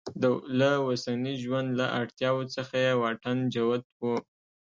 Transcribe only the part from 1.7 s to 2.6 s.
له اړتیاوو